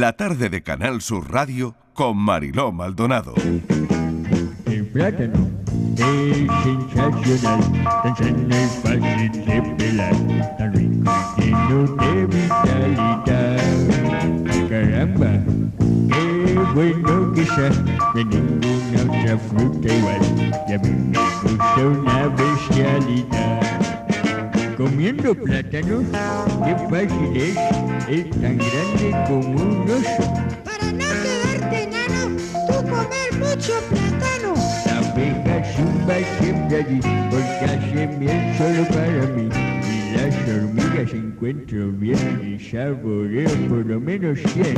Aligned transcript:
la 0.00 0.12
tarde 0.14 0.48
de 0.48 0.62
Canal 0.62 1.00
Sur 1.02 1.30
Radio 1.30 1.74
con 1.92 2.16
Mariló 2.16 2.72
Maldonado. 2.72 3.34
El 4.66 4.86
plátano 4.92 5.50
es 5.96 6.46
sensacional, 6.62 7.60
tan 8.02 8.16
sano 8.16 8.48
y 8.48 8.68
fácil 8.82 9.32
de 9.44 9.62
pelar, 9.76 10.14
tan 10.56 10.72
rico 10.72 11.12
y 11.36 11.40
lleno 11.42 11.96
de 11.96 12.26
vitalidad. 12.26 13.60
Caramba, 14.68 15.32
qué 16.08 16.54
bueno 16.74 17.32
que 17.32 17.44
sea, 17.44 17.70
de 18.14 18.24
ninguna 18.24 19.02
otra 19.02 19.38
fruta 19.38 19.94
igual, 19.94 20.22
y 20.68 20.72
a 20.72 20.78
mí 20.78 20.90
me 21.10 21.18
gusta 21.42 21.80
una 21.86 22.28
bestialidad. 22.28 23.91
Comiendo 24.82 25.32
plátano, 25.32 26.02
qué 26.64 26.74
fácil 26.90 27.36
es, 27.36 27.56
es 28.08 28.28
tan 28.30 28.58
grande 28.58 29.14
como 29.28 29.62
un 29.62 29.88
oso. 29.88 30.34
Para 30.64 30.90
no 30.90 31.06
quedarte 31.22 31.84
enano, 31.84 32.36
tú 32.66 32.74
comer 32.90 33.32
mucho 33.38 33.74
plátano. 33.88 34.54
La 34.86 34.98
abeja 34.98 35.62
zumba 35.76 36.16
siempre 36.40 36.76
allí, 36.78 37.00
porque 37.30 37.64
hace 37.64 38.08
miel 38.18 38.56
solo 38.58 38.84
para 38.88 39.24
mí. 39.36 39.48
Y 39.88 40.16
las 40.16 40.34
hormigas 40.48 41.14
encuentro 41.14 41.92
bien 41.92 42.40
y 42.42 42.58
saboreo 42.58 43.50
por 43.68 43.86
lo 43.86 44.00
menos 44.00 44.36
cien. 44.52 44.74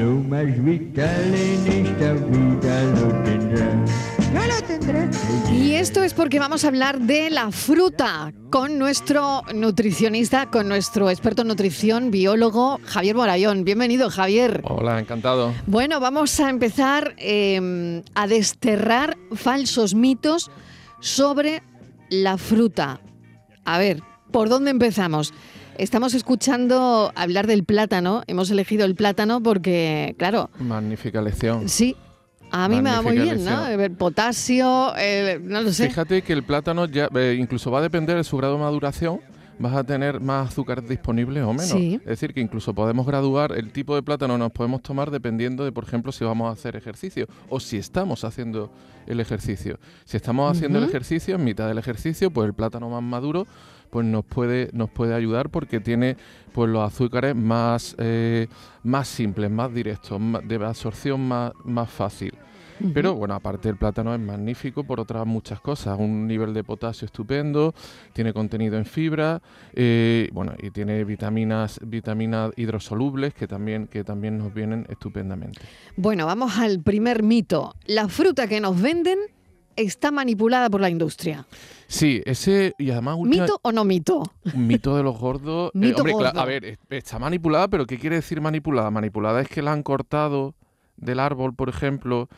Lo 0.00 0.14
más 0.28 0.64
vital 0.64 1.32
en 1.32 1.86
esta 1.86 2.12
vida 2.14 2.82
lo 2.96 3.22
tendrá. 3.22 4.11
Yo 4.32 4.46
lo 4.46 4.62
tendré. 4.66 5.08
Y 5.52 5.72
esto 5.74 6.02
es 6.02 6.14
porque 6.14 6.38
vamos 6.38 6.64
a 6.64 6.68
hablar 6.68 7.00
de 7.00 7.30
la 7.30 7.50
fruta 7.50 8.32
con 8.50 8.78
nuestro 8.78 9.42
nutricionista, 9.54 10.46
con 10.50 10.68
nuestro 10.68 11.10
experto 11.10 11.42
en 11.42 11.48
nutrición, 11.48 12.10
biólogo 12.10 12.80
Javier 12.84 13.16
Morayón. 13.16 13.64
Bienvenido, 13.64 14.10
Javier. 14.10 14.62
Hola, 14.64 14.98
encantado. 15.00 15.52
Bueno, 15.66 16.00
vamos 16.00 16.38
a 16.40 16.48
empezar 16.50 17.14
eh, 17.18 18.02
a 18.14 18.26
desterrar 18.26 19.16
falsos 19.34 19.94
mitos 19.94 20.50
sobre 21.00 21.62
la 22.08 22.38
fruta. 22.38 23.00
A 23.64 23.78
ver, 23.78 24.02
¿por 24.30 24.48
dónde 24.48 24.70
empezamos? 24.70 25.32
Estamos 25.78 26.14
escuchando 26.14 27.12
hablar 27.14 27.46
del 27.46 27.64
plátano. 27.64 28.22
Hemos 28.26 28.50
elegido 28.50 28.84
el 28.84 28.94
plátano 28.94 29.42
porque, 29.42 30.14
claro, 30.18 30.50
Magnífica 30.58 31.22
lección. 31.22 31.68
sí, 31.68 31.96
a 32.52 32.68
mí 32.68 32.82
me 32.82 32.90
va 32.90 33.02
muy 33.02 33.18
bien, 33.18 33.44
¿no? 33.44 33.66
Eh, 33.66 33.90
Potasio, 33.90 34.92
no 35.42 35.62
lo 35.62 35.72
sé. 35.72 35.88
Fíjate 35.88 36.22
que 36.22 36.32
el 36.32 36.42
plátano 36.42 36.84
ya 36.84 37.08
eh, 37.14 37.36
incluso 37.38 37.70
va 37.70 37.78
a 37.78 37.82
depender 37.82 38.16
de 38.16 38.24
su 38.24 38.36
grado 38.36 38.54
de 38.54 38.60
maduración. 38.60 39.20
Vas 39.58 39.74
a 39.74 39.84
tener 39.84 40.20
más 40.20 40.48
azúcar 40.48 40.82
disponible 40.82 41.42
o 41.42 41.52
menos. 41.52 41.70
Sí. 41.70 41.94
Es 42.02 42.06
decir, 42.06 42.34
que 42.34 42.40
incluso 42.40 42.74
podemos 42.74 43.06
graduar 43.06 43.52
el 43.52 43.70
tipo 43.70 43.94
de 43.94 44.02
plátano 44.02 44.36
nos 44.36 44.50
podemos 44.50 44.82
tomar 44.82 45.10
dependiendo 45.10 45.64
de, 45.64 45.72
por 45.72 45.84
ejemplo, 45.84 46.10
si 46.10 46.24
vamos 46.24 46.48
a 46.48 46.52
hacer 46.52 46.74
ejercicio 46.74 47.26
o 47.48 47.60
si 47.60 47.76
estamos 47.76 48.24
haciendo 48.24 48.72
el 49.06 49.20
ejercicio. 49.20 49.78
Si 50.04 50.16
estamos 50.16 50.50
haciendo 50.50 50.78
el 50.78 50.84
ejercicio, 50.84 51.36
en 51.36 51.44
mitad 51.44 51.68
del 51.68 51.78
ejercicio, 51.78 52.30
pues 52.30 52.46
el 52.46 52.54
plátano 52.54 52.88
más 52.88 53.02
maduro 53.02 53.46
pues 53.92 54.06
nos 54.06 54.24
puede, 54.24 54.70
nos 54.72 54.88
puede 54.88 55.14
ayudar 55.14 55.50
porque 55.50 55.78
tiene 55.78 56.16
pues 56.54 56.70
los 56.70 56.82
azúcares 56.82 57.36
más, 57.36 57.94
eh, 57.98 58.46
más 58.84 59.06
simples, 59.06 59.50
más 59.50 59.72
directos, 59.72 60.18
más- 60.18 60.48
de 60.48 60.54
absorción 60.56 61.20
más, 61.28 61.52
más 61.64 61.90
fácil. 61.90 62.32
Pero 62.94 63.14
bueno, 63.14 63.34
aparte 63.34 63.68
el 63.68 63.76
plátano 63.76 64.12
es 64.12 64.18
magnífico 64.18 64.82
por 64.82 64.98
otras 64.98 65.24
muchas 65.24 65.60
cosas. 65.60 65.96
Un 66.00 66.26
nivel 66.26 66.52
de 66.52 66.64
potasio 66.64 67.04
estupendo, 67.06 67.74
tiene 68.12 68.32
contenido 68.32 68.76
en 68.76 68.86
fibra, 68.86 69.40
eh, 69.74 70.28
bueno, 70.32 70.54
y 70.60 70.70
tiene 70.70 71.04
vitaminas, 71.04 71.78
vitaminas 71.86 72.50
hidrosolubles 72.56 73.34
que 73.34 73.46
también, 73.46 73.86
que 73.86 74.02
también 74.02 74.36
nos 74.38 74.52
vienen 74.52 74.84
estupendamente. 74.88 75.60
Bueno, 75.96 76.26
vamos 76.26 76.58
al 76.58 76.80
primer 76.80 77.22
mito. 77.22 77.76
La 77.86 78.08
fruta 78.08 78.48
que 78.48 78.58
nos 78.60 78.80
venden 78.80 79.18
está 79.76 80.10
manipulada 80.10 80.68
por 80.70 80.80
la 80.80 80.90
industria. 80.90 81.46
Sí, 81.86 82.22
ese 82.24 82.74
y 82.78 82.90
además 82.90 83.16
última- 83.18 83.44
¿Mito 83.44 83.58
o 83.62 83.72
no 83.72 83.84
mito? 83.84 84.22
mito 84.54 84.96
de 84.96 85.02
los 85.02 85.18
gordos. 85.18 85.70
eh, 85.74 85.78
Mito 85.78 85.98
hombre, 85.98 86.12
gordo. 86.12 86.40
a 86.40 86.44
ver, 86.44 86.64
es- 86.64 86.78
está 86.90 87.18
manipulada, 87.18 87.68
pero 87.68 87.86
¿qué 87.86 87.98
quiere 87.98 88.16
decir 88.16 88.40
manipulada? 88.40 88.90
Manipulada 88.90 89.40
es 89.40 89.48
que 89.48 89.62
la 89.62 89.72
han 89.72 89.82
cortado 89.82 90.54
del 90.96 91.20
árbol, 91.20 91.54
por 91.54 91.68
ejemplo, 91.68 92.28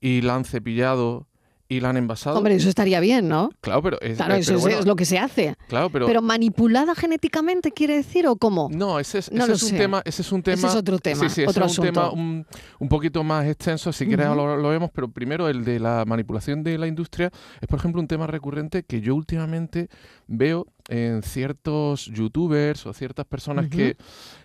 y 0.00 0.20
la 0.22 0.34
han 0.34 0.44
cepillado 0.44 1.26
y 1.70 1.80
la 1.80 1.90
han 1.90 1.96
envasado. 1.96 2.36
Hombre, 2.36 2.56
eso 2.56 2.68
estaría 2.68 2.98
bien, 3.00 3.28
¿no? 3.28 3.50
claro, 3.60 3.80
pero 3.80 4.00
es, 4.00 4.16
Claro, 4.16 4.34
eh, 4.34 4.40
eso 4.40 4.48
pero 4.48 4.58
es, 4.58 4.62
bueno, 4.64 4.78
es 4.80 4.86
lo 4.86 4.96
que 4.96 5.04
se 5.04 5.18
hace. 5.18 5.56
claro, 5.68 5.88
pero, 5.88 6.06
Pero, 6.06 6.20
manipulada 6.20 6.94
genéticamente 6.96 7.70
quiere 7.70 7.94
decir 7.96 8.26
o 8.26 8.34
cómo? 8.36 8.68
No, 8.72 8.98
ese 8.98 9.20
es, 9.20 9.30
No 9.30 9.38
ese 9.44 9.48
lo 9.48 9.54
es 9.54 9.62
un 9.62 9.68
sé. 9.70 9.78
tema, 9.78 10.02
ese 10.04 10.22
es 10.22 10.32
un 10.32 10.42
tema. 10.42 10.54
Ese 10.56 10.66
es 10.66 10.74
otro 10.74 10.98
tema, 10.98 11.20
Sí, 11.22 11.28
sí, 11.30 11.42
ese 11.42 11.50
otro 11.50 11.64
es 11.66 11.78
un 11.78 11.84
tema 11.86 12.10
un, 12.10 12.44
un 12.80 12.88
poquito 12.88 13.22
más 13.22 13.46
extenso. 13.46 13.92
Si 13.92 14.04
quieres 14.06 14.26
lo 14.26 14.68
vemos, 14.68 14.90
pero 14.92 15.08
primero 15.10 15.48
el 15.48 15.64
de 15.64 15.78
la 15.78 16.04
manipulación 16.04 16.64
de 16.64 16.76
la 16.76 16.88
industria 16.88 17.30
es, 17.60 17.68
por 17.68 17.78
ejemplo, 17.78 18.00
un 18.00 18.08
tema 18.08 18.26
recurrente 18.26 18.82
que 18.82 19.00
yo 19.00 19.14
últimamente 19.14 19.88
veo 20.26 20.66
en 20.88 21.22
ciertos 21.22 22.06
youtubers 22.06 22.86
o 22.86 22.92
ciertas 22.92 23.26
personas 23.26 23.68
que, 23.68 23.96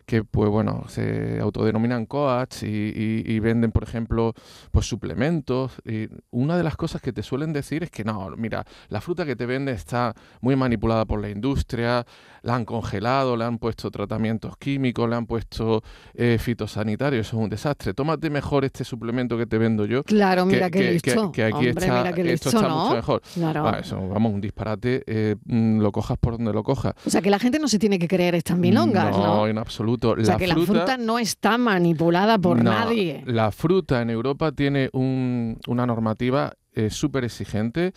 que, 0.06 0.24
pues 0.24 0.50
bueno, 0.50 0.84
se 0.88 1.40
autodenominan 1.40 2.06
coach 2.06 2.64
y, 2.64 2.68
y- 2.68 3.24
y 3.26 3.40
venden, 3.40 3.72
por 3.72 3.84
ejemplo, 3.84 4.34
pues 4.72 4.88
suplementos. 4.88 5.74
Y 5.86 6.08
una 6.32 6.58
de 6.58 6.64
las 6.64 6.76
cosas 6.76 7.02
que 7.02 7.12
te 7.14 7.24
suelen 7.24 7.54
decir 7.54 7.84
es 7.84 7.92
que 7.92 8.04
no, 8.04 8.30
mira, 8.38 8.66
la 8.90 9.02
fruta 9.02 9.26
que 9.26 9.36
te 9.36 9.46
vende 9.46 9.72
está 9.72 10.14
muy 10.42 10.56
manipulada 10.56 11.06
por 11.06 11.22
la 11.22 11.30
industria, 11.30 12.06
la 12.44 12.56
han 12.56 12.66
congelado, 12.66 13.36
le 13.36 13.46
han 13.46 13.58
puesto 13.58 13.90
tratamientos 13.90 14.58
químicos, 14.58 15.10
le 15.10 15.16
han 15.16 15.26
puesto 15.26 15.82
eh, 16.14 16.38
fitosanitarios, 16.40 17.28
eso 17.28 17.38
es 17.38 17.44
un 17.44 17.50
desastre. 17.50 17.94
Tómate 17.94 18.30
mejor 18.30 18.66
este 18.66 18.84
suplemento 18.84 19.38
que 19.38 19.46
te 19.48 19.58
vendo 19.58 19.86
yo. 19.86 20.04
Claro, 20.04 20.46
mira 20.46 20.70
qué 20.70 20.80
que, 20.80 20.92
listo. 20.94 21.32
que 21.32 21.44
aquí 21.44 21.54
Hombre, 21.70 21.70
está, 21.72 21.98
mira 22.04 22.10
esto 22.12 22.22
listo, 22.24 22.50
está 22.50 22.68
¿no? 22.68 22.80
mucho 22.84 22.96
mejor. 22.96 23.22
Claro. 23.34 23.68
Ah, 23.68 23.80
eso, 23.80 24.08
vamos, 24.08 24.34
un 24.34 24.42
disparate, 24.42 25.04
eh, 25.08 25.36
mm, 25.46 25.80
lo 25.80 25.92
cojas 25.92 26.18
por 26.20 26.35
donde 26.38 26.54
lo 26.54 26.64
cojas. 26.64 26.94
O 27.06 27.10
sea, 27.10 27.22
que 27.22 27.30
la 27.30 27.40
gente 27.40 27.60
no 27.60 27.68
se 27.68 27.80
tiene 27.80 28.00
que 28.00 28.08
creer 28.08 28.36
estas 28.36 28.58
milongas, 28.58 29.12
¿no? 29.12 29.26
No, 29.38 29.48
en 29.48 29.58
absoluto. 29.58 30.16
o 30.20 30.24
sea, 30.24 30.38
que 30.38 30.48
la 30.48 30.56
fruta 30.56 30.98
no 30.98 31.20
está 31.20 31.58
manipulada 31.58 32.38
por 32.38 32.58
no, 32.58 32.72
nadie. 32.72 33.24
La 33.26 33.52
fruta 33.52 34.02
en 34.02 34.10
Europa 34.10 34.52
tiene 34.52 34.90
un- 34.94 35.58
una 35.68 35.86
normativa 35.86 36.54
eh, 36.74 36.90
súper 36.90 37.24
exigente. 37.24 37.94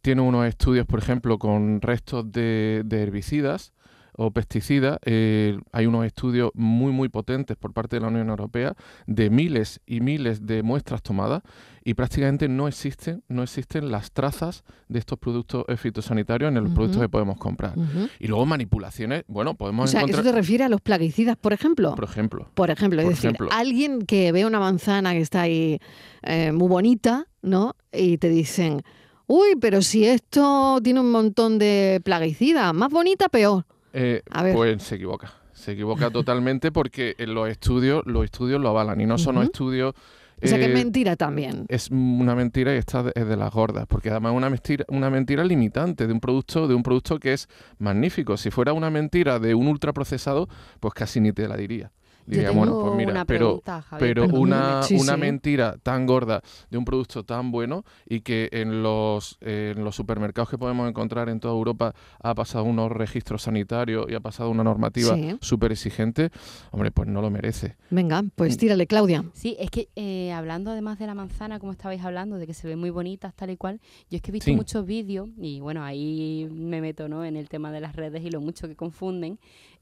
Tiene 0.00 0.22
unos 0.22 0.46
estudios, 0.46 0.86
por 0.86 0.98
ejemplo, 0.98 1.38
con 1.38 1.80
restos 1.80 2.32
de, 2.32 2.82
de 2.84 3.02
herbicidas 3.02 3.72
o 4.16 4.30
pesticidas. 4.30 4.98
Eh, 5.04 5.58
hay 5.72 5.86
unos 5.86 6.04
estudios 6.04 6.50
muy, 6.54 6.92
muy 6.92 7.08
potentes 7.08 7.56
por 7.56 7.72
parte 7.72 7.96
de 7.96 8.00
la 8.02 8.08
Unión 8.08 8.28
Europea 8.28 8.74
de 9.06 9.30
miles 9.30 9.80
y 9.86 10.00
miles 10.00 10.46
de 10.46 10.62
muestras 10.62 11.02
tomadas 11.02 11.42
y 11.84 11.94
prácticamente 11.94 12.48
no 12.48 12.68
existen, 12.68 13.24
no 13.28 13.42
existen 13.42 13.90
las 13.90 14.12
trazas 14.12 14.62
de 14.88 14.98
estos 14.98 15.18
productos 15.18 15.64
fitosanitarios 15.76 16.48
en 16.48 16.62
los 16.62 16.72
productos 16.72 17.00
que 17.00 17.08
podemos 17.08 17.38
comprar. 17.38 17.74
Y 18.20 18.28
luego 18.28 18.46
manipulaciones, 18.46 19.24
bueno, 19.26 19.52
O 19.52 19.54
podemos 19.54 19.90
sea, 19.90 20.00
encontrar, 20.00 20.20
¿eso 20.20 20.30
te 20.30 20.36
refiere 20.36 20.64
a 20.64 20.68
los 20.68 20.80
plaguicidas, 20.80 21.36
por 21.36 21.52
ejemplo? 21.52 21.94
por 21.94 22.04
ejemplo, 22.04 22.48
Por 22.54 22.70
ejemplo, 22.70 23.00
es 23.00 23.04
Por 23.06 23.14
decir, 23.14 23.30
ejemplo. 23.30 23.48
alguien 23.50 24.02
que 24.02 24.30
ve 24.32 24.46
una 24.46 24.60
manzana 24.60 25.12
que 25.12 25.20
está 25.20 25.42
ahí 25.42 25.80
eh, 26.22 26.52
muy 26.52 26.68
bonita, 26.68 27.26
¿no? 27.42 27.74
Y 27.92 28.18
te 28.18 28.28
dicen, 28.28 28.82
uy, 29.26 29.56
pero 29.60 29.82
si 29.82 30.04
esto 30.04 30.78
tiene 30.84 31.00
un 31.00 31.10
montón 31.10 31.58
de 31.58 32.00
plaguicidas, 32.04 32.72
más 32.74 32.90
bonita, 32.90 33.28
peor. 33.28 33.64
Eh. 33.92 34.22
Pues 34.52 34.82
se 34.82 34.96
equivoca. 34.96 35.32
Se 35.52 35.72
equivoca 35.72 36.10
totalmente 36.10 36.72
porque 36.72 37.14
en 37.18 37.34
los 37.34 37.48
estudios, 37.48 38.02
los 38.06 38.24
estudios 38.24 38.60
lo 38.60 38.70
avalan 38.70 39.00
y 39.00 39.06
no 39.06 39.18
son 39.18 39.42
estudios. 39.42 39.94
O 40.42 40.46
sea, 40.48 40.58
que 40.58 40.64
es 40.64 40.70
eh, 40.70 40.74
mentira 40.74 41.14
también. 41.14 41.66
es 41.68 41.88
una 41.90 42.34
mentira 42.34 42.74
y 42.74 42.78
esta 42.78 43.04
es 43.14 43.28
de 43.28 43.36
las 43.36 43.52
gordas, 43.52 43.86
porque 43.86 44.10
además 44.10 44.32
es 44.32 44.38
una 44.38 44.50
mentira, 44.50 44.84
una 44.88 45.08
mentira 45.08 45.44
limitante 45.44 46.08
de 46.08 46.12
un 46.12 46.18
producto, 46.18 46.66
de 46.66 46.74
un 46.74 46.82
producto 46.82 47.20
que 47.20 47.32
es 47.32 47.48
magnífico. 47.78 48.36
Si 48.36 48.50
fuera 48.50 48.72
una 48.72 48.90
mentira 48.90 49.38
de 49.38 49.54
un 49.54 49.68
ultraprocesado, 49.68 50.48
pues 50.80 50.94
casi 50.94 51.20
ni 51.20 51.32
te 51.32 51.46
la 51.46 51.56
diría. 51.56 51.92
Diría, 52.26 52.48
tengo 52.48 52.60
bueno, 52.60 52.78
pues 52.80 52.94
mira, 52.94 53.10
una 53.12 53.24
pero, 53.24 53.46
pregunta, 53.46 53.82
Javier, 53.82 54.08
pero 54.14 54.22
perdóname. 54.26 54.42
una, 54.42 54.82
Sí, 54.84 54.94
una 54.94 55.14
sí. 55.14 55.20
mentira 55.20 55.76
tan 55.82 56.06
gorda 56.06 56.40
de 56.70 56.78
un 56.78 56.84
producto 56.84 57.24
tan 57.24 57.50
bueno 57.50 57.84
y 58.06 58.20
que 58.20 58.48
en 58.52 58.82
los, 58.82 59.38
en 59.40 59.82
los 59.84 59.96
supermercados 59.96 60.48
que 60.48 60.58
podemos 60.58 60.88
encontrar 60.88 61.28
en 61.28 61.40
toda 61.40 61.54
Europa 61.54 61.94
ha 62.22 62.34
pasado 62.34 62.64
unos 62.64 62.92
registros 62.92 63.42
sanitarios 63.42 64.06
y 64.08 64.14
ha 64.14 64.20
pasado 64.20 64.50
una 64.50 64.62
normativa 64.64 65.14
Sí. 65.16 65.36
súper 65.40 65.72
exigente, 65.72 66.30
hombre, 66.70 66.90
pues 66.90 67.08
no 67.08 67.20
lo 67.22 67.30
merece. 67.30 67.76
Venga, 67.90 68.22
pues 68.36 68.56
tírale, 68.56 68.86
Claudia. 68.86 69.24
Sí, 69.32 69.56
es 69.58 69.70
que 69.70 69.88
eh, 69.96 70.32
hablando 70.32 70.70
además 70.70 70.98
de 70.98 71.06
la 71.06 71.14
manzana, 71.14 71.58
como 71.58 71.72
estabais 71.72 72.02
hablando, 72.04 72.36
de 72.36 72.46
que 72.46 72.54
se 72.54 72.66
ve 72.68 72.76
muy 72.76 72.90
bonitas, 72.90 73.34
tal 73.34 73.50
y 73.50 73.56
cual, 73.56 73.80
yo 74.10 74.16
es 74.16 74.22
que 74.22 74.30
he 74.30 74.32
visto 74.32 74.46
Sí. 74.46 74.54
muchos 74.56 74.86
vídeos, 74.86 75.28
y 75.38 75.60
bueno, 75.60 75.82
ahí 75.82 76.48
me 76.52 76.80
meto 76.80 77.08
¿no? 77.08 77.24
en 77.24 77.36
el 77.36 77.48
tema 77.48 77.70
de 77.72 77.80
las 77.80 77.96
redes 77.96 78.22
y 78.24 78.30
lo 78.30 78.40
mucho 78.40 78.68
que 78.68 78.76
confunden, 78.76 79.38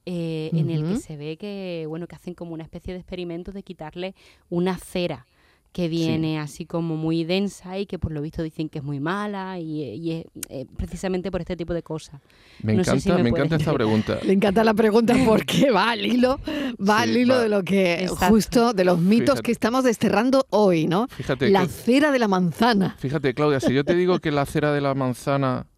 eh, 0.07 0.51
en 0.53 0.71
el 0.71 0.85
que 0.85 0.97
se 0.97 1.17
ve 1.17 1.37
que, 1.37 1.85
bueno, 1.89 2.07
que 2.07 2.17
hacen 2.17 2.35
como 2.35 2.55
una 2.55 2.65
especie 2.65 2.93
de 2.95 3.01
experimento 3.01 3.53
de 3.53 3.63
quitarle 3.63 4.15
una 4.49 4.77
cera 4.79 5.27
que 5.73 5.87
viene 5.87 6.41
así 6.41 6.67
como 6.67 6.97
muy 6.97 7.23
densa 7.23 7.79
y 7.79 7.87
que 7.87 7.97
por 7.97 8.11
lo 8.11 8.21
visto 8.21 8.43
dicen 8.43 8.69
que 8.69 8.81
es 8.81 8.85
muy 8.85 8.99
mala 8.99 9.61
y, 9.61 9.85
y 9.85 10.11
es 10.13 10.25
eh, 10.49 10.67
precisamente 10.77 11.31
por 11.31 11.41
este 11.43 11.57
tipo 11.57 11.73
de 11.73 11.85
cosas. 11.85 12.21
Me 12.61 12.73
No 12.75 12.83
sé 12.83 12.91
encanta, 12.91 13.17
si 13.17 13.23
me 13.23 13.29
encanta 13.29 13.55
esta 13.55 13.73
pregunta. 13.73 14.19
Le 14.25 14.33
encanta 14.33 14.65
la 14.65 14.75
pregunta 14.75 15.15
porque 15.25 15.71
va 15.75 15.93
al 15.93 16.05
hilo, 16.05 16.41
va 16.81 17.05
Sí, 17.05 17.11
al 17.11 17.17
hilo 17.17 17.35
va. 17.35 17.41
de 17.43 17.49
lo 17.51 17.63
que 17.63 18.03
Exacto. 18.03 18.27
justo 18.35 18.73
de 18.73 18.83
los 18.85 18.99
mitos 18.99 19.27
Fíjate. 19.35 19.43
que 19.43 19.53
estamos 19.53 19.85
desterrando 19.85 20.45
hoy, 20.51 20.89
¿no? 20.89 21.07
Fíjate, 21.07 21.49
La 21.51 21.63
que- 21.63 21.69
cera 21.69 22.11
de 22.11 22.19
la 22.19 22.27
manzana. 22.27 22.97
fíjate, 22.99 23.33
Claudia, 23.35 23.61
si 23.61 23.73
yo 23.73 23.85
te 23.85 23.95
digo 23.95 24.19
que 24.21 24.33
la 24.33 24.47
cera 24.47 24.73
de 24.73 24.81
la 24.81 24.95
manzana 24.97 25.69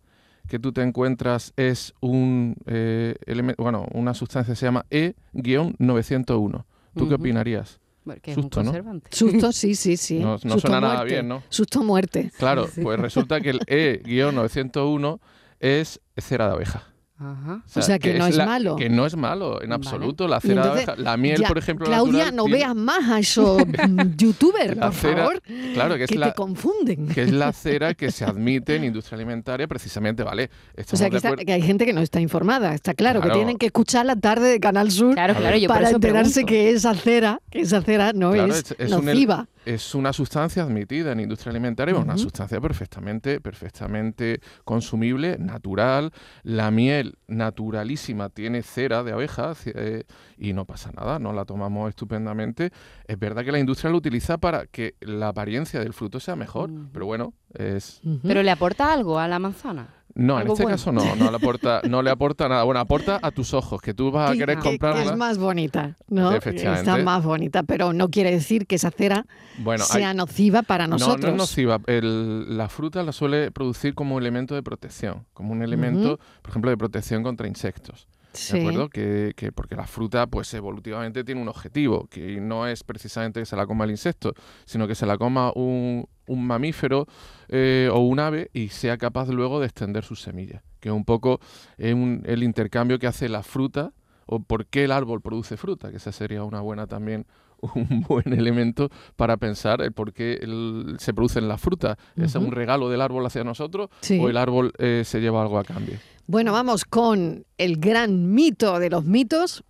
que 0.49 0.59
tú 0.59 0.73
te 0.73 0.83
encuentras 0.83 1.53
es 1.57 1.95
un 2.01 2.57
eh, 2.67 3.15
elemento, 3.27 3.63
bueno, 3.63 3.87
una 3.93 4.13
sustancia 4.15 4.53
que 4.53 4.57
se 4.59 4.67
llama 4.67 4.85
E-901. 4.91 6.65
¿Tú 6.95 7.09
qué 7.09 7.15
opinarías? 7.15 7.81
Porque 8.05 8.35
Susto, 8.35 8.61
es 8.61 8.65
¿no? 8.67 8.71
un 8.73 8.77
conservante. 8.77 9.11
Susto, 9.13 9.53
sí, 9.53 9.75
sí, 9.75 9.97
sí. 9.97 10.19
No- 10.19 10.33
no 10.33 10.39
Susto 10.39 10.61
suena 10.61 10.81
nada 10.81 10.95
muerte. 10.97 11.15
bien, 11.15 11.29
¿no? 11.29 11.43
Susto 11.49 11.83
muerte. 11.83 12.33
Claro, 12.39 12.67
Sí. 12.67 12.81
pues 12.83 12.99
resulta 12.99 13.41
que 13.41 13.51
el 13.51 13.61
E-901 13.67 15.21
es 15.61 16.01
cera 16.17 16.49
de 16.49 16.53
abeja. 16.55 16.83
Ajá. 17.19 17.63
O 17.77 17.83
sea, 17.83 17.99
que 18.01 18.15
no 18.15 18.27
es 18.27 18.37
la- 18.37 18.47
malo. 18.47 18.75
Que 18.75 18.89
no 18.89 19.07
es 19.07 19.15
malo, 19.17 19.63
en 19.63 19.69
Vale. 19.69 19.75
absoluto. 19.75 20.27
La 20.27 20.41
cera 20.41 20.55
de 20.55 20.61
entonces, 20.69 20.89
abeja. 20.89 21.03
La 21.03 21.17
miel, 21.17 21.41
Ya, 21.41 21.47
por 21.49 21.59
ejemplo, 21.59 21.87
Claudia, 21.87 22.13
natural 22.25 22.37
no 22.37 22.45
tiene- 22.45 22.59
veas 22.59 22.75
más 22.75 23.09
a 23.11 23.19
esos 23.21 23.63
youtubers, 24.17 24.77
La 24.77 24.87
por 24.91 24.95
cera- 24.95 25.17
favor, 25.19 25.43
Claro, 25.75 25.97
que 25.97 26.05
es 26.05 26.11
que 26.11 26.19
la, 26.19 26.29
te 26.31 26.35
confunden. 26.35 27.07
que 27.09 27.23
es 27.23 27.33
la 27.33 27.53
cera 27.53 27.95
que 27.95 28.11
se 28.11 28.25
admite 28.25 28.77
en 28.77 28.85
industria 28.85 29.17
alimentaria 29.17 29.67
precisamente, 29.69 30.23
¿vale? 30.25 30.51
O 30.93 30.97
sea, 30.97 31.11
que, 31.11 31.17
está- 31.17 31.35
hay 31.47 31.63
gente 31.63 31.87
que 31.87 31.93
no 31.93 32.01
está 32.01 32.21
informada, 32.21 32.75
está 32.75 32.95
claro, 32.95 33.21
Claro. 33.21 33.35
que 33.35 33.39
tienen 33.39 33.57
que 33.59 33.67
escuchar 33.67 34.05
la 34.07 34.17
tarde 34.17 34.49
de 34.49 34.59
Canal 34.59 34.91
Sur 34.91 35.15
Claro, 35.15 35.35
claro, 35.35 35.57
yo 35.57 35.69
para 35.69 35.91
enterarse 35.91 36.33
pregunto. 36.45 36.49
que 36.51 36.71
esa 36.71 36.95
cera, 36.95 37.41
que 37.51 37.61
esa 37.61 37.83
cera 37.83 38.13
no 38.13 38.33
Claro, 38.33 38.53
es, 38.53 38.59
es- 38.73 38.75
es 38.79 38.93
un 38.93 39.01
el- 39.09 39.15
nociva. 39.15 39.47
Es 39.65 39.95
una 39.95 40.13
sustancia 40.13 40.63
admitida 40.63 41.13
en 41.13 41.21
industria 41.21 41.51
alimentaria, 41.51 41.95
una 41.95 42.17
sustancia 42.17 42.61
perfectamente, 42.61 43.41
perfectamente 43.41 44.41
consumible, 44.65 45.39
natural. 45.39 46.13
La 46.43 46.71
miel 46.71 47.19
naturalísima 47.29 48.29
tiene 48.29 48.63
cera 48.63 49.03
de 49.03 49.13
abeja 49.13 49.53
eh, 49.67 50.05
y 50.37 50.53
no 50.53 50.65
pasa 50.65 50.91
nada, 50.93 51.19
no 51.19 51.33
la 51.33 51.45
tomamos 51.45 51.89
estupendamente. 51.89 52.71
Es 53.07 53.19
verdad 53.19 53.45
que 53.45 53.53
la 53.53 53.59
industria 53.59 53.91
lo 53.91 53.99
utiliza 53.99 54.39
para 54.39 54.67
que 54.67 54.97
la 55.01 55.29
apariencia 55.29 55.81
del 55.81 55.93
fruto 55.93 56.21
sea 56.21 56.37
mejor, 56.37 56.71
pero 56.93 57.07
bueno, 57.07 57.35
es. 57.55 58.01
Pero 58.23 58.43
le 58.43 58.51
aporta 58.51 58.93
algo 58.93 59.19
a 59.19 59.29
la 59.29 59.39
manzana. 59.39 60.02
No, 60.15 60.41
en 60.41 60.49
este 60.49 60.63
bueno. 60.65 60.77
caso 60.77 60.93
no, 60.93 61.17
no 61.17 61.31
le 61.31 61.37
aporta, 61.37 61.81
no 61.89 62.03
le 62.03 62.11
aporta 62.11 62.49
nada. 62.49 62.65
Bueno, 62.65 62.81
aporta 62.81 63.19
a 63.23 63.31
tus 63.31 63.55
ojos, 63.55 63.81
que 63.81 63.95
tú 63.95 64.11
vas 64.11 64.31
a 64.31 64.33
Que- 64.33 64.39
querer 64.41 64.57
que- 64.59 64.63
que 64.63 64.69
comprarla. 64.71 65.03
es 65.13 65.17
más 65.17 65.39
bonita, 65.39 65.97
¿no? 66.09 66.33
Está 66.33 66.99
más 66.99 67.25
bonita, 67.25 67.63
pero 67.63 67.93
no 67.93 68.09
quiere 68.11 68.31
decir 68.31 68.67
que 68.67 68.75
esa 68.77 68.91
cera 68.91 69.27
Bueno, 69.59 69.85
hay- 69.91 70.01
sea 70.01 70.15
nociva 70.15 70.63
para 70.63 70.87
No, 70.87 70.97
nosotros. 70.99 71.21
no 71.23 71.29
es 71.29 71.37
nociva. 71.37 71.81
El- 71.87 72.57
la 72.57 72.69
fruta 72.69 73.03
la 73.03 73.13
suele 73.13 73.51
producir 73.51 73.95
como 73.95 74.19
elemento 74.19 74.55
de 74.55 74.63
protección, 74.63 75.25
como 75.35 75.53
un 75.53 75.63
elemento, 75.63 76.19
por 76.43 76.51
ejemplo, 76.51 76.71
de 76.71 76.77
protección 76.77 77.23
contra 77.23 77.47
insectos. 77.49 78.07
Sí. 78.33 78.55
¿De 78.55 78.61
acuerdo? 78.61 78.89
Que, 78.89 79.33
que 79.37 79.53
porque 79.53 79.77
la 79.77 79.87
fruta, 79.87 80.27
pues 80.27 80.53
evolutivamente 80.55 81.23
tiene 81.25 81.41
un 81.43 81.49
objetivo, 81.49 82.07
que 82.09 82.41
no 82.41 82.67
es 82.67 82.83
precisamente 82.83 83.41
que 83.41 83.47
se 83.47 83.57
la 83.57 83.67
coma 83.67 83.85
el 83.85 83.91
insecto, 83.91 84.33
sino 84.65 84.89
que 84.89 84.95
se 84.95 85.05
la 85.07 85.19
coma 85.19 85.53
un, 85.55 86.07
un 86.27 86.47
mamífero 86.47 87.07
eh, 87.49 87.91
o 87.93 87.99
un 88.01 88.21
ave 88.21 88.51
y 88.55 88.69
sea 88.69 88.97
capaz 88.97 89.29
luego 89.29 89.61
de 89.61 89.67
extender 89.67 90.05
sus 90.05 90.23
semillas. 90.23 90.63
Que 90.81 90.89
es 90.89 90.95
un 90.95 91.05
poco 91.05 91.41
eh, 91.79 91.93
un- 91.95 92.23
el 92.25 92.43
intercambio 92.43 92.99
que 92.99 93.07
hace 93.07 93.29
la 93.29 93.43
fruta 93.43 93.93
o 94.27 94.41
por 94.41 94.67
qué 94.67 94.85
el 94.85 94.93
árbol 94.93 95.21
produce 95.21 95.57
fruta, 95.57 95.91
que 95.91 95.99
esa 95.99 96.11
sería 96.13 96.43
una 96.45 96.61
buena 96.61 96.87
también 96.87 97.27
un 97.75 98.03
buen 98.09 98.33
elemento 98.33 98.91
para 99.17 99.37
pensar 99.37 99.81
el 99.83 99.93
por 99.93 100.13
qué 100.13 100.35
el- 100.43 100.97
se 100.99 101.15
producen 101.15 101.49
las 101.49 101.61
frutas. 101.61 101.97
¿Es 102.17 102.35
un 102.35 102.51
regalo 102.53 102.91
del 102.91 103.01
árbol 103.01 103.25
hacia 103.27 103.45
nosotros 103.45 103.89
Sí. 104.01 104.19
o 104.21 104.29
el 104.29 104.37
árbol 104.37 104.73
eh, 104.79 105.03
se 105.05 105.21
lleva 105.21 105.43
algo 105.43 105.59
a 105.59 105.65
cambio? 105.65 105.97
Bueno, 106.27 106.53
vamos 106.53 106.85
con 106.85 107.45
el 107.59 107.77
gran 107.79 108.33
mito 108.33 108.79
de 108.79 108.91
los 108.91 109.05
mitos. 109.05 109.65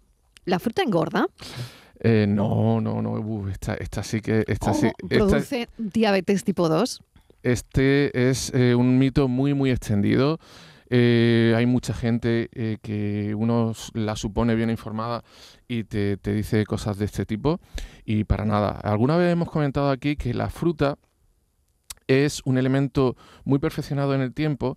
¿La 0.45 0.59
fruta 0.59 0.83
engorda? 0.83 1.27
Eh, 2.01 2.27
no, 2.29 2.81
no, 2.81 3.01
no. 3.01 3.49
esta, 3.49 3.75
esta 3.75 4.03
sí 4.03 4.21
que. 4.21 4.45
Esta 4.49 4.73
¿O 4.73 4.75
sí, 4.75 4.87
esta- 4.87 5.07
produce 5.27 5.69
diabetes 5.79 6.43
tipo 6.45 6.69
2? 6.69 7.01
este 7.45 8.31
es 8.31 8.53
eh, 8.55 8.75
un 8.75 8.99
mito 8.99 9.29
muy, 9.29 9.53
muy 9.55 9.71
extendido. 9.71 10.39
Eh, 10.95 11.55
hay 11.57 11.65
mucha 11.65 11.95
gente 11.95 12.51
eh, 12.53 12.77
que 12.83 13.35
uno 13.35 13.73
la 13.95 14.15
supone 14.15 14.55
bien 14.55 14.69
informada 14.69 15.25
y 15.67 15.85
te, 15.85 16.19
dice 16.19 16.67
cosas 16.67 16.99
de 16.99 17.07
este 17.07 17.25
tipo. 17.25 17.61
Y 18.05 18.25
para 18.25 18.45
nada. 18.45 18.73
Alguna 18.73 19.17
vez 19.17 19.33
hemos 19.33 19.51
comentado 19.51 19.89
aquí 19.89 20.17
que 20.17 20.35
la 20.35 20.51
fruta 20.51 20.99
es 22.09 22.43
un 22.45 22.59
elemento 22.59 23.17
muy 23.45 23.59
perfeccionado 23.59 24.15
en 24.15 24.21
el 24.21 24.35
tiempo 24.35 24.77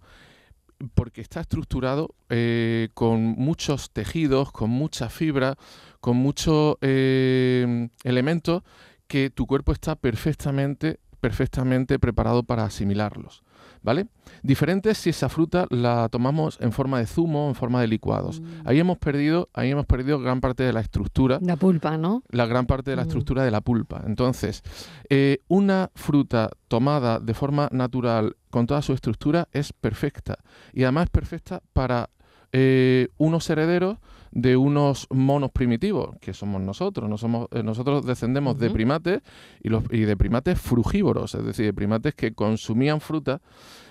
porque 0.93 1.19
está 1.19 1.41
estructurado 1.41 2.15
eh, 2.29 2.87
con 2.93 3.21
muchos 3.21 3.91
tejidos, 3.91 4.53
con 4.53 4.69
mucha 4.69 5.09
fibra, 5.09 5.57
con 5.99 6.15
muchos 6.15 6.77
elementos 6.81 8.63
que 9.07 9.29
tu 9.31 9.45
cuerpo 9.47 9.73
está 9.73 9.97
perfectamente, 9.97 11.01
perfectamente 11.19 11.99
preparado 11.99 12.43
para 12.43 12.63
asimilarlos. 12.63 13.43
¿Vale? 13.85 14.07
Diferente 14.41 14.89
es 14.89 14.97
si 14.97 15.11
esa 15.11 15.29
fruta 15.29 15.67
la 15.69 16.09
tomamos 16.09 16.57
en 16.59 16.71
forma 16.71 16.97
de 16.97 17.05
zumo, 17.05 17.47
en 17.49 17.53
forma 17.55 17.79
de 17.81 17.87
licuados. 17.87 18.41
Mm. 18.41 18.45
Ahí 18.65 18.79
hemos 18.79 18.97
perdido, 18.97 19.47
ahí 19.53 19.69
hemos 19.69 19.85
perdido 19.85 20.19
gran 20.19 20.41
parte 20.41 20.63
de 20.63 20.73
la 20.73 20.79
estructura 20.81 21.37
La 21.41 21.55
pulpa, 21.55 21.95
¿no? 21.95 22.23
la 22.29 22.47
gran 22.47 22.65
parte 22.65 22.89
de 22.89 22.95
la 22.97 23.03
Mm. 23.03 23.07
estructura 23.07 23.43
de 23.43 23.51
la 23.51 23.61
pulpa. 23.61 24.01
Entonces, 24.07 24.63
eh, 25.09 25.37
una 25.47 25.91
fruta 25.93 26.49
tomada 26.67 27.19
de 27.19 27.35
forma 27.35 27.69
natural 27.71 28.35
con 28.49 28.65
toda 28.65 28.81
su 28.81 28.93
estructura 28.93 29.47
es 29.51 29.71
perfecta. 29.71 30.39
Y 30.73 30.81
además 30.83 31.03
es 31.05 31.09
perfecta 31.11 31.61
para 31.73 32.09
eh, 32.57 33.09
unos 33.17 33.49
herederos 33.49 33.97
de 34.35 34.57
unos 34.57 35.07
monos 35.09 35.49
primitivos, 35.49 36.17
que 36.19 36.33
somos 36.33 36.61
nosotros. 36.61 37.09
No 37.09 37.17
somos, 37.17 37.47
eh, 37.51 37.63
nosotros 37.63 38.05
descendemos 38.05 38.59
de 38.59 38.69
primates 38.69 39.21
y, 39.63 39.69
los, 39.69 39.85
y 39.89 40.01
de 40.01 40.17
primates 40.17 40.59
frugívoros, 40.59 41.33
es 41.35 41.45
decir, 41.45 41.65
de 41.65 41.73
primates 41.73 42.13
que 42.13 42.33
consumían 42.33 42.99
fruta, 42.99 43.41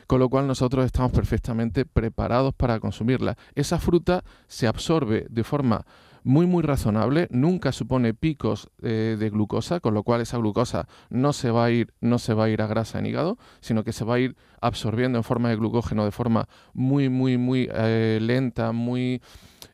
con 0.06 0.20
lo 0.20 0.28
cual 0.28 0.46
nosotros 0.46 0.84
estamos 0.84 1.12
perfectamente 1.12 1.86
preparados 1.86 2.54
para 2.54 2.78
consumirla. 2.78 3.36
Esa 3.54 3.78
fruta 3.78 4.22
se 4.46 4.66
absorbe 4.66 5.26
de 5.30 5.44
forma 5.44 5.86
muy 6.24 6.46
muy 6.46 6.62
razonable, 6.62 7.28
nunca 7.30 7.70
supone 7.70 8.14
picos 8.14 8.70
eh, 8.82 9.16
de 9.18 9.30
glucosa, 9.30 9.80
con 9.80 9.94
lo 9.94 10.02
cual 10.02 10.22
esa 10.22 10.38
glucosa 10.38 10.88
no 11.10 11.32
se 11.32 11.50
va 11.50 11.66
a 11.66 11.70
ir 11.70 11.92
no 12.00 12.18
se 12.18 12.34
va 12.34 12.44
a 12.44 12.48
ir 12.48 12.62
a 12.62 12.66
grasa 12.66 12.98
en 12.98 13.06
hígado, 13.06 13.38
sino 13.60 13.84
que 13.84 13.92
se 13.92 14.04
va 14.04 14.14
a 14.14 14.18
ir 14.18 14.36
absorbiendo 14.60 15.18
en 15.18 15.24
forma 15.24 15.50
de 15.50 15.56
glucógeno 15.56 16.04
de 16.04 16.10
forma 16.10 16.48
muy 16.72 17.08
muy 17.08 17.36
muy 17.36 17.68
eh, 17.72 18.18
lenta, 18.20 18.72
muy 18.72 19.22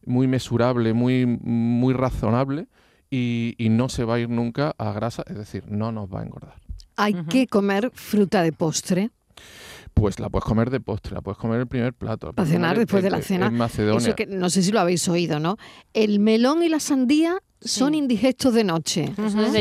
muy 0.04 0.26
mesurable, 0.26 0.92
muy 0.92 1.24
muy 1.24 1.94
razonable 1.94 2.66
y, 3.10 3.54
y 3.56 3.68
no 3.68 3.88
se 3.88 4.04
va 4.04 4.16
a 4.16 4.18
ir 4.18 4.28
nunca 4.28 4.74
a 4.76 4.92
grasa, 4.92 5.22
es 5.26 5.36
decir, 5.36 5.64
no 5.68 5.92
nos 5.92 6.12
va 6.12 6.20
a 6.20 6.24
engordar. 6.24 6.54
Hay 6.96 7.14
que 7.30 7.46
comer 7.46 7.90
fruta 7.94 8.42
de 8.42 8.52
postre. 8.52 9.10
Pues 10.00 10.18
la 10.18 10.30
puedes 10.30 10.44
comer 10.44 10.70
de 10.70 10.80
postre, 10.80 11.14
la 11.14 11.20
puedes 11.20 11.36
comer 11.38 11.60
el 11.60 11.66
primer 11.66 11.92
plato. 11.92 12.28
la 12.28 12.32
Para 12.32 12.48
cenar 12.48 12.78
después 12.78 13.02
de 13.02 13.10
la 13.10 13.18
en- 13.18 13.22
cena. 13.22 13.46
En 13.48 13.54
Macedonia. 13.56 13.98
Eso 14.00 14.16
que 14.16 14.26
no 14.26 14.48
sé 14.48 14.62
si 14.62 14.72
lo 14.72 14.80
habéis 14.80 15.06
oído, 15.08 15.38
¿no? 15.40 15.56
El 15.92 16.20
melón 16.20 16.62
y 16.62 16.68
la 16.70 16.80
sandía 16.80 17.36
son 17.60 17.92
Sí. 17.92 17.98
indigestos 17.98 18.54
de 18.54 18.64
noche. 18.64 19.12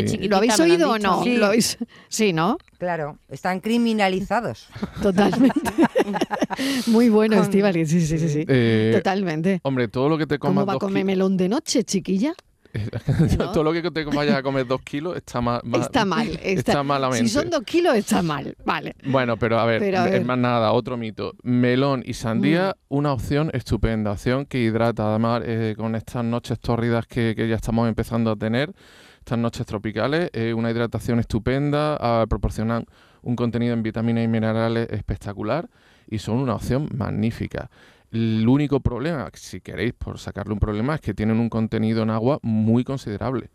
Sí. 0.07 0.17
¿Lo 0.29 0.37
habéis 0.37 0.57
oído 0.59 0.91
o 0.91 0.97
no? 0.97 1.21
Sí. 1.23 1.35
¿Lo 1.35 1.47
habéis? 1.47 1.77
Sí, 2.07 2.31
¿no? 2.31 2.57
Claro, 2.77 3.17
están 3.27 3.59
criminalizados. 3.59 4.67
Totalmente. 5.01 5.59
Muy 6.87 7.09
bueno, 7.09 7.35
Con- 7.35 7.43
Estivali. 7.43 7.85
Sí, 7.85 8.01
sí, 8.05 8.17
sí, 8.17 8.29
sí. 8.29 8.45
Eh, 8.47 8.91
Totalmente. 8.95 9.59
hombre, 9.63 9.87
todo 9.89 10.07
lo 10.09 10.17
que 10.17 10.25
te 10.25 10.39
¿Cómo 10.39 10.61
comas 10.61 10.67
va 10.69 10.77
a 10.77 10.79
comer 10.79 11.03
melón 11.05 11.35
de 11.37 11.49
noche, 11.49 11.83
chiquilla? 11.83 12.33
¿No? 13.37 13.51
todo 13.51 13.63
lo 13.63 13.73
que 13.73 13.89
te 13.89 14.05
vayas 14.05 14.35
a 14.35 14.43
comer 14.43 14.67
dos 14.67 14.81
kilos 14.81 15.17
está 15.17 15.41
mal. 15.41 15.61
Está 15.73 16.05
mal. 16.05 16.27
Está, 16.41 16.71
está 16.71 16.83
malamente. 16.83 17.27
Si 17.27 17.33
son 17.33 17.49
dos 17.49 17.63
kilos, 17.63 17.95
está 17.95 18.21
mal. 18.21 18.55
Vale. 18.63 18.95
Bueno, 19.05 19.37
pero 19.37 19.59
a 19.59 19.65
ver, 19.65 19.79
Pero 19.79 19.99
a 19.99 20.03
ver. 20.05 20.15
es 20.15 20.25
más 20.25 20.37
nada, 20.37 20.71
otro 20.71 20.97
mito. 20.97 21.33
Melón 21.43 22.03
y 22.05 22.13
sandía, 22.13 22.75
una 22.87 23.11
opción 23.13 23.49
estupenda, 23.53 24.11
opción 24.11 24.45
que 24.45 24.59
hidrata, 24.59 25.09
además 25.09 25.41
eh, 25.45 25.73
con 25.77 25.95
estas 25.95 26.23
noches 26.23 26.59
tórridas 26.59 27.07
que, 27.07 27.33
que 27.35 27.47
ya 27.47 27.55
estamos 27.55 27.87
empezando 27.87 28.31
a 28.31 28.35
tener, 28.35 28.73
estas 29.19 29.37
noches 29.37 29.65
tropicales, 29.65 30.29
eh, 30.33 30.53
una 30.53 30.71
hidratación 30.71 31.19
estupenda, 31.19 32.25
proporcionan 32.27 32.85
un 33.21 33.35
contenido 33.35 33.73
en 33.73 33.83
vitaminas 33.83 34.23
y 34.23 34.27
minerales 34.27 34.87
espectacular 34.91 35.69
y 36.07 36.19
son 36.19 36.37
una 36.37 36.55
opción 36.55 36.89
magnífica. 36.95 37.69
El 38.11 38.47
único 38.47 38.79
problema, 38.79 39.29
si 39.33 39.61
queréis 39.61 39.93
por 39.93 40.17
sacarle 40.17 40.53
un 40.53 40.59
problema, 40.59 40.95
es 40.95 41.01
que 41.01 41.13
tienen 41.13 41.39
un 41.39 41.49
contenido 41.49 42.03
en 42.03 42.09
agua 42.09 42.39
muy 42.41 42.83
considerable. 42.83 43.49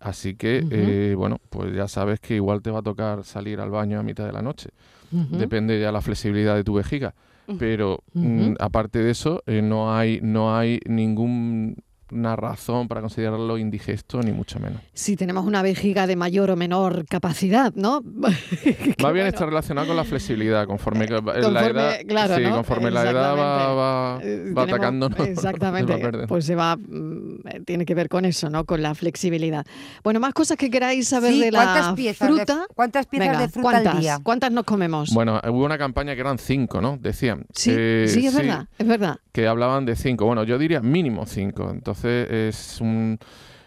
Así 0.00 0.34
que, 0.34 0.66
eh, 0.70 1.14
bueno, 1.14 1.38
pues 1.50 1.74
ya 1.74 1.86
sabes 1.86 2.20
que 2.20 2.34
igual 2.34 2.62
te 2.62 2.70
va 2.70 2.78
a 2.78 2.82
tocar 2.82 3.22
salir 3.24 3.60
al 3.60 3.70
baño 3.70 4.00
a 4.00 4.02
mitad 4.02 4.26
de 4.26 4.32
la 4.32 4.42
noche. 4.42 4.70
Depende 5.10 5.80
ya 5.80 5.92
la 5.92 6.00
flexibilidad 6.00 6.56
de 6.56 6.64
tu 6.64 6.74
vejiga. 6.74 7.14
Pero 7.58 8.02
mm, 8.14 8.54
aparte 8.60 9.00
de 9.00 9.10
eso, 9.10 9.42
eh, 9.46 9.60
no 9.60 9.94
hay 9.94 10.20
no 10.22 10.56
hay 10.56 10.78
ningún 10.86 11.82
una 12.12 12.36
razón 12.36 12.88
para 12.88 13.00
considerarlo 13.00 13.58
indigesto, 13.58 14.20
ni 14.22 14.32
mucho 14.32 14.58
menos. 14.60 14.80
Si 14.92 15.16
tenemos 15.16 15.44
una 15.44 15.62
vejiga 15.62 16.06
de 16.06 16.16
mayor 16.16 16.50
o 16.50 16.56
menor 16.56 17.04
capacidad, 17.06 17.72
¿no? 17.74 18.02
Más 18.14 18.34
bien 18.54 18.96
bueno. 18.98 19.24
está 19.26 19.46
relacionado 19.46 19.86
con 19.86 19.96
la 19.96 20.04
flexibilidad, 20.04 20.66
conforme 20.66 21.06
que 21.06 21.20
va- 21.20 21.34
la 21.34 21.40
Conforme- 21.40 21.70
edad, 21.70 21.96
claro, 22.06 22.36
sí, 22.36 22.42
¿no? 22.42 22.54
conforme 22.56 22.90
la 22.90 23.10
edad 23.10 23.36
va, 23.36 23.74
va, 23.74 24.20
Eh, 24.22 24.52
va 24.56 24.64
tenemos- 24.64 24.68
atacándonos, 24.68 25.16
se 25.16 25.22
va 25.24 25.28
Exactamente. 25.30 26.26
pues 26.28 26.44
se 26.44 26.54
va, 26.54 26.76
mm, 26.76 27.46
eh, 27.48 27.60
tiene 27.64 27.84
que 27.84 27.94
ver 27.94 28.08
con 28.08 28.24
eso, 28.24 28.50
¿no? 28.50 28.64
Con 28.64 28.82
la 28.82 28.94
flexibilidad. 28.94 29.64
Bueno, 30.04 30.20
más 30.20 30.34
cosas 30.34 30.56
que 30.56 30.70
queráis 30.70 31.08
saber 31.08 31.32
Sí, 31.32 31.40
de 31.40 31.50
la 31.52 31.62
¿cuántas 31.64 31.92
piezas 31.94 32.28
de- 32.28 32.34
fruta. 32.36 32.66
cuántas 32.74 33.06
piezas 33.06 33.28
Venga, 33.28 33.40
de 33.40 33.48
fruta 33.48 33.68
al 33.68 33.82
¿cuántas? 33.82 34.00
día? 34.00 34.18
¿Cuántas 34.22 34.52
nos 34.52 34.64
comemos? 34.64 35.12
Bueno, 35.14 35.40
hubo 35.48 35.64
una 35.64 35.78
campaña 35.78 36.14
que 36.14 36.20
eran 36.20 36.38
cinco, 36.38 36.80
¿no? 36.80 36.96
Decían. 37.00 37.46
sí, 37.54 37.70
Eh, 37.74 38.06
sí, 38.08 38.26
es 38.26 38.34
verdad, 38.34 38.66
es 38.78 38.86
verdad. 38.86 39.18
que 39.32 39.46
hablaban 39.46 39.84
de 39.86 39.96
cinco. 39.96 40.26
Bueno, 40.26 40.44
yo 40.44 40.58
diría 40.58 40.80
mínimo 40.80 41.26
cinco. 41.26 41.70
Entonces, 41.70 41.99
es 42.04 42.80
un. 42.80 43.18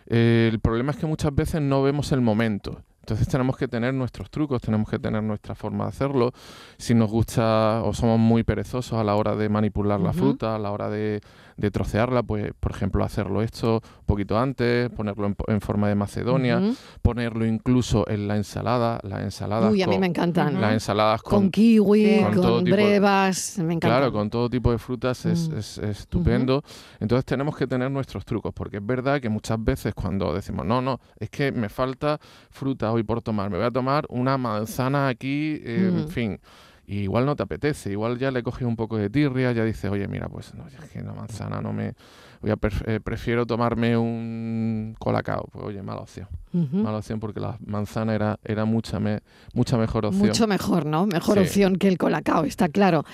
eh, 0.08 0.50
el 0.52 0.60
problema 0.60 0.92
es 0.92 0.98
que 0.98 1.06
muchas 1.06 1.34
veces 1.34 1.62
no 1.62 1.84
vemos 1.84 2.12
el 2.12 2.22
momento. 2.22 2.84
Entonces 3.04 3.28
tenemos 3.28 3.58
que 3.58 3.68
tener 3.68 3.94
nuestros 3.94 4.30
trucos, 4.32 4.62
tenemos 4.62 4.90
que 4.90 4.98
tener 4.98 5.22
nuestra 5.22 5.56
forma 5.56 5.84
de 5.84 5.90
hacerlo. 5.90 6.32
Si 6.78 6.96
nos 6.96 7.12
gusta 7.12 7.82
o 7.84 7.94
somos 7.94 8.18
muy 8.18 8.44
perezosos 8.44 8.98
a 8.98 9.04
la 9.04 9.16
hora 9.16 9.36
de 9.36 9.50
manipular 9.50 10.00
la 10.00 10.14
fruta, 10.14 10.56
a 10.56 10.60
la 10.60 10.72
hora 10.72 10.90
de, 10.90 11.20
de 11.58 11.70
trocearla, 11.70 12.24
pues 12.24 12.54
por 12.58 12.72
ejemplo 12.72 13.04
hacerlo 13.04 13.42
esto 13.42 13.82
un 13.84 14.06
poquito 14.06 14.40
antes, 14.40 14.90
ponerlo 14.92 15.36
en, 15.48 15.60
forma 15.60 15.90
de 15.90 15.96
macedonia, 15.96 16.62
ponerlo 17.02 17.46
incluso 17.46 18.08
en 18.10 18.30
la 18.30 18.38
ensalada, 18.38 19.02
las 19.04 19.22
ensaladas 19.22 19.70
Uy, 19.74 19.82
a 19.82 19.88
mí 19.88 20.00
me 20.00 20.08
encantan. 20.08 20.62
las 20.62 20.72
ensaladas 20.72 21.22
Con 21.24 21.34
con, 21.42 21.52
kiwi, 21.52 22.22
con, 22.34 22.64
de- 22.64 22.72
brevas, 22.72 23.58
me 23.58 23.74
encanta. 23.74 23.98
Claro, 23.98 24.14
con 24.14 24.30
todo 24.30 24.50
tipo 24.50 24.72
de 24.72 24.78
frutas 24.78 25.26
es, 25.26 25.50
Mm. 25.50 25.58
es- 25.58 25.78
es 25.78 26.00
estupendo. 26.00 26.64
Entonces 27.02 27.26
tenemos 27.26 27.58
que 27.58 27.68
tener 27.68 27.92
nuestros 27.92 28.24
trucos, 28.24 28.54
porque 28.54 28.78
es 28.78 28.86
verdad 28.86 29.20
que 29.20 29.28
muchas 29.28 29.62
veces 29.62 29.94
cuando 29.94 30.34
decimos, 30.34 30.66
no, 30.66 30.82
no, 30.82 31.02
es 31.20 31.30
que 31.30 31.52
me 31.52 31.68
falta 31.68 32.18
fruta 32.50 32.93
hoy 32.94 33.04
por 33.04 33.22
tomar, 33.22 33.50
me 33.50 33.58
voy 33.58 33.66
a 33.66 33.72
tomar 33.72 34.06
una 34.10 34.38
manzana 34.38 35.08
aquí, 35.08 35.60
eh, 35.64 35.90
Mm. 35.92 35.98
en 36.00 36.08
fin. 36.10 36.40
Y 36.86 37.00
igual 37.04 37.26
no 37.26 37.36
te 37.36 37.44
apetece, 37.44 37.92
igual 37.92 38.18
ya 38.18 38.30
le 38.30 38.44
coges 38.44 38.68
un 38.68 38.76
poco 38.76 38.98
de 38.98 39.10
tirria, 39.10 39.52
ya 39.54 39.64
dices, 39.64 39.90
oye, 39.90 40.06
mira, 40.08 40.28
pues 40.28 40.54
no, 40.54 40.68
es 40.68 40.76
que 40.92 41.02
la 41.02 41.14
manzana 41.14 41.62
no 41.62 41.72
me... 41.74 41.94
Voy 42.42 42.52
a 42.52 42.58
pref- 42.58 42.84
eh, 42.86 43.00
prefiero 43.00 43.46
tomarme 43.46 43.96
un 43.96 44.98
colacao. 45.00 45.48
Pues 45.54 45.64
oye, 45.66 45.82
mala 45.82 46.02
opción. 46.02 46.28
Ujú. 46.52 46.76
Mala 46.76 46.98
opción 46.98 47.22
porque 47.22 47.40
la 47.40 47.58
manzana 47.66 48.14
era, 48.14 48.38
era 48.44 48.66
mucha, 48.66 49.00
me- 49.00 49.22
mucha 49.54 49.78
mejor 49.78 50.06
opción. 50.08 50.28
Mucho 50.28 50.46
mejor, 50.46 50.86
¿no? 50.86 51.06
Mejor 51.06 51.36
Sí. 51.38 51.44
opción 51.46 51.78
que 51.78 51.88
el 51.88 51.98
colacao, 51.98 52.44
está 52.44 52.68
claro. 52.68 53.06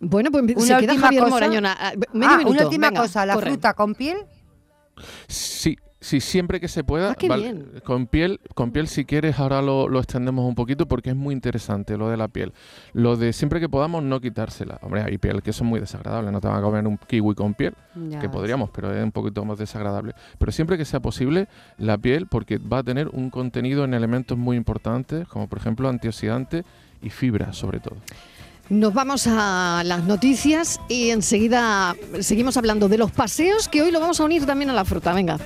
Bueno, 0.00 0.32
pues 0.32 0.42
Una 0.42 0.60
se 0.60 0.66
queda 0.66 0.78
última 0.94 1.00
Javier 1.00 1.22
cosa. 1.22 1.34
Morañona. 1.36 1.76
Ah, 1.78 1.92
Medio 2.12 2.28
Ah, 2.28 2.36
minuto, 2.38 2.50
una 2.56 2.64
última 2.64 2.88
venga, 2.88 3.00
cosa, 3.02 3.24
la 3.24 3.34
corre. 3.34 3.50
fruta 3.52 3.74
con 3.74 3.94
piel. 3.94 4.16
Sí, 5.28 5.76
sí, 6.02 6.20
siempre 6.20 6.60
que 6.60 6.68
se 6.68 6.84
pueda. 6.84 7.12
Ah, 7.12 7.14
qué 7.14 7.28
vale, 7.28 7.42
bien. 7.44 7.66
Con 7.84 8.06
piel, 8.06 8.40
con 8.54 8.70
piel 8.72 8.88
si 8.88 9.04
quieres, 9.06 9.38
ahora 9.38 9.62
lo, 9.62 9.88
lo 9.88 9.98
extendemos 9.98 10.46
un 10.46 10.54
poquito 10.54 10.86
porque 10.86 11.10
es 11.10 11.16
muy 11.16 11.34
interesante 11.34 11.96
lo 11.96 12.10
de 12.10 12.16
la 12.18 12.28
piel. 12.28 12.52
Lo 12.92 13.16
de 13.16 13.32
siempre 13.32 13.60
que 13.60 13.68
podamos 13.68 14.02
no 14.02 14.20
quitársela. 14.20 14.78
Hombre, 14.82 15.02
hay 15.02 15.16
piel 15.18 15.42
que 15.42 15.52
son 15.52 15.68
muy 15.68 15.80
desagradables, 15.80 16.32
no 16.32 16.40
te 16.40 16.48
van 16.48 16.58
a 16.58 16.62
comer 16.62 16.86
un 16.86 16.98
kiwi 16.98 17.34
con 17.34 17.54
piel, 17.54 17.74
Ya 18.10 18.18
que 18.18 18.28
podríamos, 18.28 18.70
pero 18.70 18.94
es 18.94 19.02
un 19.02 19.12
poquito 19.12 19.44
más 19.44 19.58
desagradable. 19.58 20.14
Pero 20.38 20.52
siempre 20.52 20.76
que 20.76 20.84
sea 20.84 21.00
posible, 21.00 21.48
la 21.78 21.96
piel, 21.96 22.26
porque 22.26 22.58
va 22.58 22.78
a 22.78 22.82
tener 22.82 23.08
un 23.08 23.30
contenido 23.30 23.84
en 23.84 23.94
elementos 23.94 24.36
muy 24.36 24.56
importantes, 24.56 25.26
como 25.28 25.48
por 25.48 25.58
ejemplo 25.58 25.88
antioxidantes 25.88 26.64
y 27.00 27.10
fibra 27.10 27.52
sobre 27.52 27.80
todo. 27.80 27.96
Nos 28.68 28.94
vamos 28.94 29.26
a 29.26 29.82
las 29.84 30.04
noticias 30.04 30.80
y 30.88 31.10
enseguida 31.10 31.94
seguimos 32.20 32.56
hablando 32.56 32.88
de 32.88 32.96
los 32.96 33.10
paseos, 33.10 33.68
que 33.68 33.82
hoy 33.82 33.90
lo 33.90 34.00
vamos 34.00 34.20
a 34.20 34.24
unir 34.24 34.46
también 34.46 34.70
a 34.70 34.72
la 34.72 34.84
fruta. 34.84 35.12
Venga. 35.12 35.38